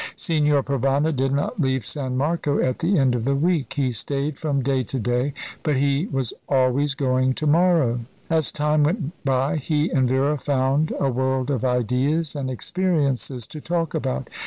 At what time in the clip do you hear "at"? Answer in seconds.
2.59-2.79